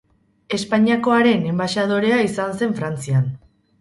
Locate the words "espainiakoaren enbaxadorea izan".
0.57-2.59